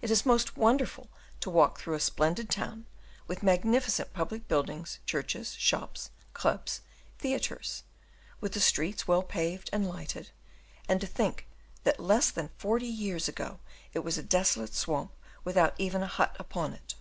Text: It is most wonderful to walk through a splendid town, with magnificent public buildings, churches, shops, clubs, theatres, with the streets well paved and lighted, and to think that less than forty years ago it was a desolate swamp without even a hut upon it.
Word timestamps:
It 0.00 0.10
is 0.10 0.24
most 0.24 0.56
wonderful 0.56 1.10
to 1.40 1.50
walk 1.50 1.78
through 1.78 1.92
a 1.92 2.00
splendid 2.00 2.48
town, 2.48 2.86
with 3.26 3.42
magnificent 3.42 4.14
public 4.14 4.48
buildings, 4.48 5.00
churches, 5.04 5.52
shops, 5.56 6.08
clubs, 6.32 6.80
theatres, 7.18 7.82
with 8.40 8.52
the 8.54 8.60
streets 8.60 9.06
well 9.06 9.22
paved 9.22 9.68
and 9.70 9.86
lighted, 9.86 10.30
and 10.88 10.98
to 11.02 11.06
think 11.06 11.46
that 11.84 12.00
less 12.00 12.30
than 12.30 12.48
forty 12.56 12.88
years 12.88 13.28
ago 13.28 13.60
it 13.92 13.98
was 13.98 14.16
a 14.16 14.22
desolate 14.22 14.72
swamp 14.72 15.12
without 15.44 15.74
even 15.76 16.02
a 16.02 16.06
hut 16.06 16.34
upon 16.38 16.72
it. 16.72 16.94